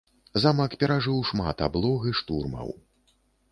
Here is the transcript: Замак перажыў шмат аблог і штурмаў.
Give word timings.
Замак 0.45 0.71
перажыў 0.83 1.19
шмат 1.33 1.57
аблог 1.67 2.09
і 2.13 2.17
штурмаў. 2.23 2.75